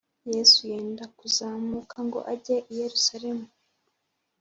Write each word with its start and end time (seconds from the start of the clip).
Yesu 0.33 0.59
yenda 0.71 1.05
kuzamuka 1.17 1.97
ngo 2.07 2.19
ajye 2.33 2.57
i 2.71 2.73
Yerusalemu 2.79 3.45